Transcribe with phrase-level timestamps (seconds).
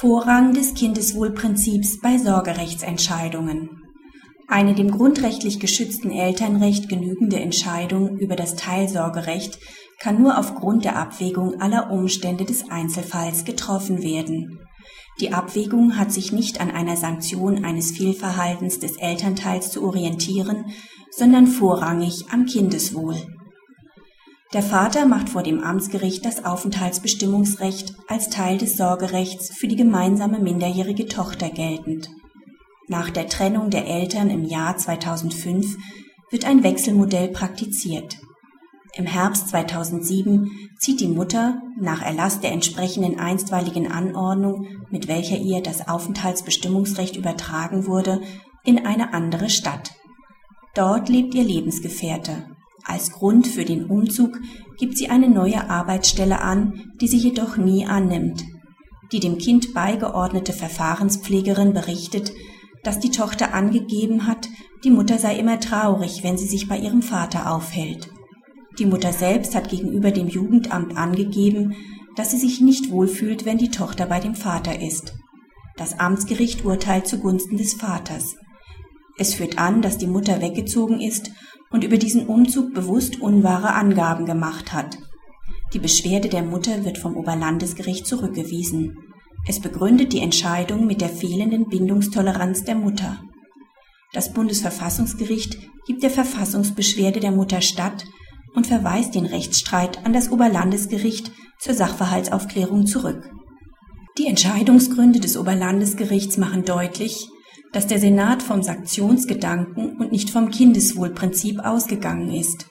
[0.00, 3.82] Vorrang des Kindeswohlprinzips bei Sorgerechtsentscheidungen.
[4.48, 9.58] Eine dem grundrechtlich geschützten Elternrecht genügende Entscheidung über das Teilsorgerecht
[9.98, 14.60] kann nur aufgrund der Abwägung aller Umstände des Einzelfalls getroffen werden.
[15.20, 20.72] Die Abwägung hat sich nicht an einer Sanktion eines Fehlverhaltens des Elternteils zu orientieren,
[21.10, 23.16] sondern vorrangig am Kindeswohl.
[24.52, 30.40] Der Vater macht vor dem Amtsgericht das Aufenthaltsbestimmungsrecht als Teil des Sorgerechts für die gemeinsame
[30.40, 32.10] minderjährige Tochter geltend.
[32.88, 35.76] Nach der Trennung der Eltern im Jahr 2005
[36.32, 38.18] wird ein Wechselmodell praktiziert.
[38.94, 45.62] Im Herbst 2007 zieht die Mutter nach Erlass der entsprechenden einstweiligen Anordnung, mit welcher ihr
[45.62, 48.20] das Aufenthaltsbestimmungsrecht übertragen wurde,
[48.64, 49.92] in eine andere Stadt.
[50.74, 52.49] Dort lebt ihr Lebensgefährte,
[52.90, 54.38] als Grund für den Umzug
[54.78, 58.44] gibt sie eine neue Arbeitsstelle an, die sie jedoch nie annimmt.
[59.12, 62.32] Die dem Kind beigeordnete Verfahrenspflegerin berichtet,
[62.82, 64.48] dass die Tochter angegeben hat,
[64.84, 68.10] die Mutter sei immer traurig, wenn sie sich bei ihrem Vater aufhält.
[68.78, 71.74] Die Mutter selbst hat gegenüber dem Jugendamt angegeben,
[72.16, 75.14] dass sie sich nicht wohlfühlt, wenn die Tochter bei dem Vater ist.
[75.76, 78.36] Das Amtsgericht urteilt zugunsten des Vaters.
[79.20, 81.30] Es führt an, dass die Mutter weggezogen ist
[81.70, 84.96] und über diesen Umzug bewusst unwahre Angaben gemacht hat.
[85.74, 88.96] Die Beschwerde der Mutter wird vom Oberlandesgericht zurückgewiesen.
[89.46, 93.22] Es begründet die Entscheidung mit der fehlenden Bindungstoleranz der Mutter.
[94.14, 98.06] Das Bundesverfassungsgericht gibt der Verfassungsbeschwerde der Mutter statt
[98.54, 103.30] und verweist den Rechtsstreit an das Oberlandesgericht zur Sachverhaltsaufklärung zurück.
[104.16, 107.28] Die Entscheidungsgründe des Oberlandesgerichts machen deutlich,
[107.72, 112.66] dass der Senat vom Sanktionsgedanken und nicht vom Kindeswohlprinzip ausgegangen ist.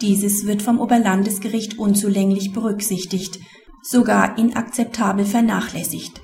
[0.00, 3.40] Dieses wird vom Oberlandesgericht unzulänglich berücksichtigt,
[3.82, 6.22] sogar inakzeptabel vernachlässigt.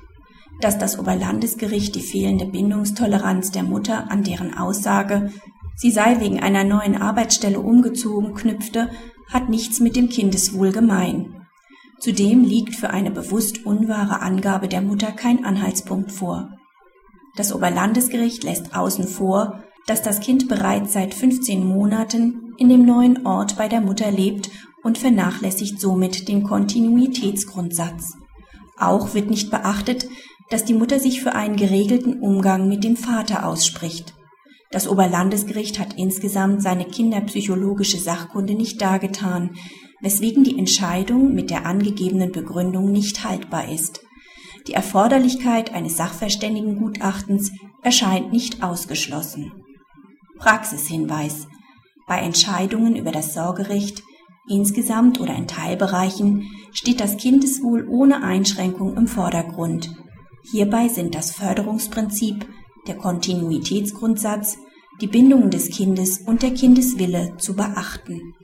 [0.60, 5.32] Dass das Oberlandesgericht die fehlende Bindungstoleranz der Mutter an deren Aussage,
[5.76, 8.90] sie sei wegen einer neuen Arbeitsstelle umgezogen, knüpfte,
[9.32, 11.34] hat nichts mit dem Kindeswohl gemein.
[11.98, 16.50] Zudem liegt für eine bewusst unwahre Angabe der Mutter kein Anhaltspunkt vor.
[17.36, 23.26] Das Oberlandesgericht lässt außen vor, dass das Kind bereits seit 15 Monaten in dem neuen
[23.26, 24.50] Ort bei der Mutter lebt
[24.82, 28.14] und vernachlässigt somit den Kontinuitätsgrundsatz.
[28.78, 30.08] Auch wird nicht beachtet,
[30.50, 34.14] dass die Mutter sich für einen geregelten Umgang mit dem Vater ausspricht.
[34.70, 39.56] Das Oberlandesgericht hat insgesamt seine kinderpsychologische Sachkunde nicht dargetan,
[40.00, 44.03] weswegen die Entscheidung mit der angegebenen Begründung nicht haltbar ist.
[44.66, 47.52] Die Erforderlichkeit eines Sachverständigengutachtens
[47.82, 49.52] erscheint nicht ausgeschlossen.
[50.38, 51.46] Praxishinweis.
[52.06, 54.02] Bei Entscheidungen über das Sorgerecht,
[54.48, 59.94] insgesamt oder in Teilbereichen, steht das Kindeswohl ohne Einschränkung im Vordergrund.
[60.50, 62.46] Hierbei sind das Förderungsprinzip,
[62.86, 64.58] der Kontinuitätsgrundsatz,
[65.00, 68.34] die Bindungen des Kindes und der Kindeswille zu beachten